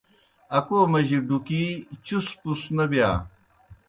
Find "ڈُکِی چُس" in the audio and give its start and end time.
1.27-2.27